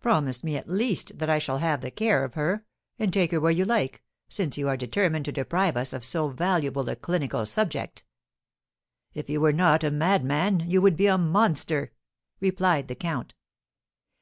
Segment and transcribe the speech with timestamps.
[0.00, 2.64] Promise me, at least, that I shall have the care of her,
[2.98, 6.28] and take her where you like, since you are determined to deprive us of so
[6.28, 8.02] valuable a clinical subject."
[9.12, 11.92] "If you were not a madman, you would be a monster!"
[12.40, 13.34] replied the count.